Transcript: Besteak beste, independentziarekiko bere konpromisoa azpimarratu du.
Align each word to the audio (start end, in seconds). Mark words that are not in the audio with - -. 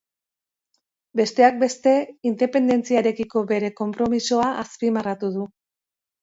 Besteak 1.19 1.59
beste, 1.63 1.93
independentziarekiko 2.29 3.45
bere 3.53 3.71
konpromisoa 3.83 4.49
azpimarratu 4.65 5.33
du. 5.37 5.47